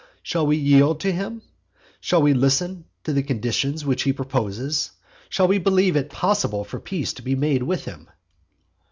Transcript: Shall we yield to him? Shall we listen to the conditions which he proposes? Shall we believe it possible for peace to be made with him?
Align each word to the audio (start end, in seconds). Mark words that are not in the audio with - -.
Shall 0.23 0.47
we 0.47 0.57
yield 0.57 0.99
to 1.01 1.11
him? 1.11 1.43
Shall 1.99 2.23
we 2.23 2.33
listen 2.33 2.85
to 3.03 3.13
the 3.13 3.21
conditions 3.21 3.85
which 3.85 4.01
he 4.01 4.11
proposes? 4.13 4.89
Shall 5.29 5.47
we 5.47 5.59
believe 5.59 5.95
it 5.95 6.09
possible 6.09 6.63
for 6.63 6.79
peace 6.79 7.13
to 7.13 7.21
be 7.21 7.35
made 7.35 7.61
with 7.61 7.85
him? 7.85 8.09